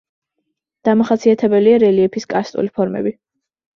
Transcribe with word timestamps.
დამახასიათებელია 0.87 1.81
რელიეფის 1.85 2.27
კარსტული 2.33 2.73
ფორმები. 2.81 3.15